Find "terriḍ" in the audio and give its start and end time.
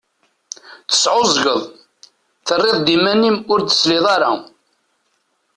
2.47-2.87